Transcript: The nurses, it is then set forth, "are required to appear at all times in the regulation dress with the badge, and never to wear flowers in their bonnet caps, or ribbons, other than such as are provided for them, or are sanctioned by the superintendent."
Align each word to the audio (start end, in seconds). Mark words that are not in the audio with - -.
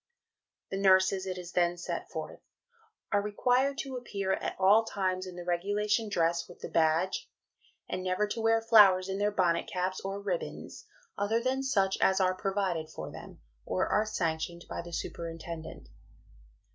The 0.71 0.79
nurses, 0.81 1.27
it 1.27 1.37
is 1.37 1.51
then 1.51 1.77
set 1.77 2.09
forth, 2.09 2.39
"are 3.11 3.21
required 3.21 3.77
to 3.81 3.97
appear 3.97 4.33
at 4.33 4.55
all 4.59 4.83
times 4.83 5.27
in 5.27 5.35
the 5.35 5.45
regulation 5.45 6.09
dress 6.09 6.49
with 6.49 6.59
the 6.59 6.69
badge, 6.69 7.29
and 7.87 8.03
never 8.03 8.25
to 8.29 8.41
wear 8.41 8.61
flowers 8.63 9.07
in 9.09 9.19
their 9.19 9.29
bonnet 9.29 9.67
caps, 9.71 9.99
or 10.01 10.19
ribbons, 10.19 10.87
other 11.19 11.39
than 11.39 11.61
such 11.61 11.99
as 12.01 12.19
are 12.19 12.33
provided 12.33 12.89
for 12.89 13.11
them, 13.11 13.41
or 13.63 13.85
are 13.89 14.07
sanctioned 14.07 14.65
by 14.67 14.81
the 14.81 14.91
superintendent." 14.91 15.87